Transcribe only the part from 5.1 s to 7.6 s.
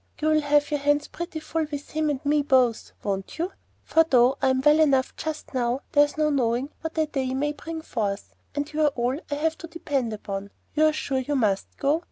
just now, there's no knowing what a day may